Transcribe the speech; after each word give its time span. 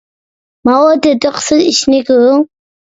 ماۋۇ 0.69 0.89
تېتىقسىز 1.05 1.65
ئىشنى 1.69 2.05
كۆرۈڭ! 2.11 2.47